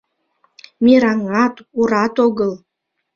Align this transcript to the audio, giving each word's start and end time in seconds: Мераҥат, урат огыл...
Мераҥат, 0.83 1.55
урат 1.79 2.15
огыл... 2.25 2.51